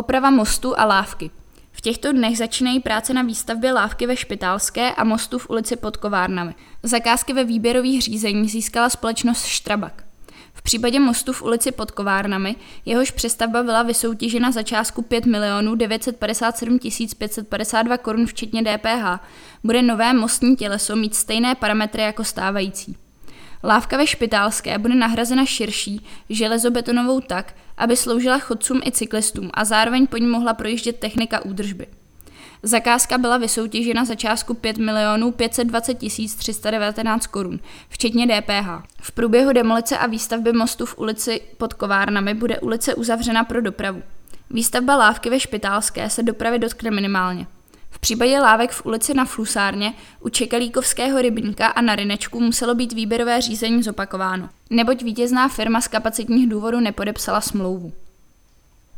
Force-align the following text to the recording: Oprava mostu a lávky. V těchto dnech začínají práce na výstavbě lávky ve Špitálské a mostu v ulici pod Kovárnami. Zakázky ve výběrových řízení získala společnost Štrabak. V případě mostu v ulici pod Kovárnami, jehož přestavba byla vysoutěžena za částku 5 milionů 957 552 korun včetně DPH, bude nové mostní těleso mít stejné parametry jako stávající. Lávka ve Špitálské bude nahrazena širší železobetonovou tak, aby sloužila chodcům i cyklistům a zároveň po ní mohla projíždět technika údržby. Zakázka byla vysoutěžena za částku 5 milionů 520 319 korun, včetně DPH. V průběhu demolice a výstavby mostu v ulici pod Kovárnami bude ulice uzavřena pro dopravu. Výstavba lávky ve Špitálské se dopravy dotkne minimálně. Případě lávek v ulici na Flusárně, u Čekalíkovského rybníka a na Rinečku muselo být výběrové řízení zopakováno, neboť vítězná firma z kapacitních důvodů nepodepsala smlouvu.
Oprava 0.00 0.30
mostu 0.30 0.80
a 0.80 0.84
lávky. 0.84 1.30
V 1.72 1.80
těchto 1.80 2.12
dnech 2.12 2.38
začínají 2.38 2.80
práce 2.80 3.14
na 3.14 3.22
výstavbě 3.22 3.72
lávky 3.72 4.06
ve 4.06 4.16
Špitálské 4.16 4.94
a 4.94 5.04
mostu 5.04 5.38
v 5.38 5.50
ulici 5.50 5.76
pod 5.76 5.96
Kovárnami. 5.96 6.54
Zakázky 6.82 7.32
ve 7.32 7.44
výběrových 7.44 8.02
řízení 8.02 8.48
získala 8.48 8.90
společnost 8.90 9.44
Štrabak. 9.44 10.04
V 10.54 10.62
případě 10.62 11.00
mostu 11.00 11.32
v 11.32 11.42
ulici 11.42 11.72
pod 11.72 11.90
Kovárnami, 11.90 12.56
jehož 12.84 13.10
přestavba 13.10 13.62
byla 13.62 13.82
vysoutěžena 13.82 14.50
za 14.50 14.62
částku 14.62 15.02
5 15.02 15.26
milionů 15.26 15.74
957 15.74 16.78
552 17.18 17.96
korun 17.96 18.26
včetně 18.26 18.62
DPH, 18.62 19.20
bude 19.64 19.82
nové 19.82 20.12
mostní 20.12 20.56
těleso 20.56 20.96
mít 20.96 21.14
stejné 21.14 21.54
parametry 21.54 22.02
jako 22.02 22.24
stávající. 22.24 22.96
Lávka 23.64 23.96
ve 23.96 24.06
Špitálské 24.06 24.78
bude 24.78 24.94
nahrazena 24.94 25.46
širší 25.46 26.06
železobetonovou 26.28 27.20
tak, 27.20 27.54
aby 27.76 27.96
sloužila 27.96 28.38
chodcům 28.38 28.80
i 28.84 28.92
cyklistům 28.92 29.50
a 29.54 29.64
zároveň 29.64 30.06
po 30.06 30.16
ní 30.16 30.26
mohla 30.26 30.54
projíždět 30.54 30.98
technika 30.98 31.44
údržby. 31.44 31.86
Zakázka 32.62 33.18
byla 33.18 33.36
vysoutěžena 33.36 34.04
za 34.04 34.14
částku 34.14 34.54
5 34.54 34.78
milionů 34.78 35.32
520 35.32 35.98
319 36.38 37.26
korun, 37.26 37.60
včetně 37.88 38.26
DPH. 38.26 38.68
V 39.00 39.12
průběhu 39.12 39.52
demolice 39.52 39.98
a 39.98 40.06
výstavby 40.06 40.52
mostu 40.52 40.86
v 40.86 40.98
ulici 40.98 41.40
pod 41.56 41.74
Kovárnami 41.74 42.34
bude 42.34 42.60
ulice 42.60 42.94
uzavřena 42.94 43.44
pro 43.44 43.60
dopravu. 43.60 44.02
Výstavba 44.50 44.96
lávky 44.96 45.30
ve 45.30 45.40
Špitálské 45.40 46.10
se 46.10 46.22
dopravy 46.22 46.58
dotkne 46.58 46.90
minimálně. 46.90 47.46
Případě 48.00 48.40
lávek 48.40 48.70
v 48.70 48.86
ulici 48.86 49.14
na 49.14 49.24
Flusárně, 49.24 49.94
u 50.20 50.28
Čekalíkovského 50.28 51.22
rybníka 51.22 51.66
a 51.66 51.80
na 51.80 51.96
Rinečku 51.96 52.40
muselo 52.40 52.74
být 52.74 52.92
výběrové 52.92 53.40
řízení 53.40 53.82
zopakováno, 53.82 54.48
neboť 54.70 55.02
vítězná 55.02 55.48
firma 55.48 55.80
z 55.80 55.88
kapacitních 55.88 56.48
důvodů 56.48 56.80
nepodepsala 56.80 57.40
smlouvu. 57.40 57.92